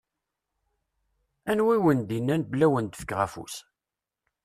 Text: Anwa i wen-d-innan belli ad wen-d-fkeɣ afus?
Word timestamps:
Anwa 1.51 1.73
i 1.77 1.79
wen-d-innan 1.83 2.41
belli 2.49 2.67
ad 2.67 2.71
wen-d-fkeɣ 2.71 3.19
afus? 3.25 3.55